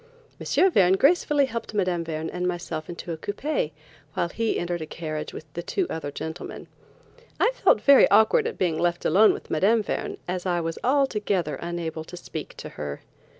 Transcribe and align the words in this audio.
M. 0.39 0.71
Verne 0.71 0.93
gracefully 0.93 1.45
helped 1.45 1.75
Mme. 1.75 2.01
Verne 2.03 2.31
and 2.31 2.47
myself 2.47 2.89
into 2.89 3.11
a 3.11 3.17
coupé, 3.17 3.71
while 4.15 4.29
he 4.29 4.57
entered 4.57 4.81
a 4.81 4.87
carriage 4.87 5.31
with 5.31 5.45
the 5.53 5.61
two 5.61 5.85
other 5.91 6.09
gentlemen. 6.09 6.65
I 7.39 7.51
felt 7.53 7.81
very 7.81 8.09
awkward 8.09 8.47
at 8.47 8.57
being 8.57 8.79
left 8.79 9.05
alone 9.05 9.31
with 9.31 9.51
Mme. 9.51 9.81
Verne, 9.83 10.17
as 10.27 10.47
I 10.47 10.59
was 10.59 10.79
altogether 10.83 11.53
unable 11.57 12.03
to 12.05 12.17
speak 12.17 12.57
to 12.57 12.69
her. 12.69 13.03